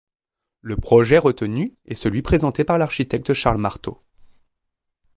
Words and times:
Le 0.61 0.77
projet 0.77 1.19
retenu 1.19 1.75
est 1.85 1.93
celui 1.93 2.23
présenté 2.23 2.63
par 2.63 2.79
l'architecte 2.79 3.35
Charles 3.35 3.59
Marteau. 3.61 4.01